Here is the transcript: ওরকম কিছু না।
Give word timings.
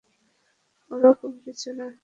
ওরকম 0.91 1.31
কিছু 1.45 1.69
না। 1.77 1.87